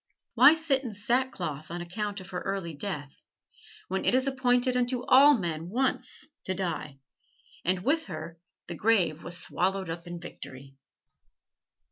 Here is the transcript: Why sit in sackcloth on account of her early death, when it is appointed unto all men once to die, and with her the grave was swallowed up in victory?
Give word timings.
Why 0.33 0.55
sit 0.55 0.81
in 0.83 0.93
sackcloth 0.93 1.69
on 1.69 1.79
account 1.79 2.19
of 2.19 2.31
her 2.31 2.41
early 2.41 2.73
death, 2.73 3.15
when 3.87 4.03
it 4.03 4.15
is 4.15 4.25
appointed 4.25 4.75
unto 4.75 5.03
all 5.05 5.37
men 5.37 5.69
once 5.69 6.25
to 6.45 6.55
die, 6.55 6.97
and 7.63 7.83
with 7.83 8.05
her 8.05 8.39
the 8.65 8.73
grave 8.73 9.21
was 9.23 9.37
swallowed 9.37 9.91
up 9.91 10.07
in 10.07 10.19
victory? 10.19 10.73